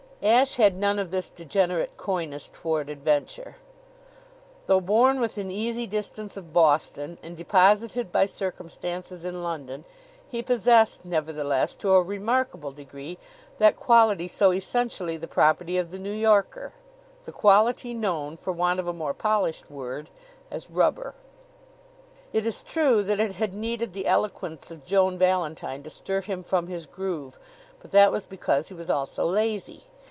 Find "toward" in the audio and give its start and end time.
2.53-2.91